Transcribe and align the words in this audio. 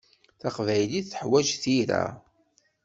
Taqbaylit 0.41 1.05
tuḥwaǧ 1.11 1.47
tira. 1.61 2.03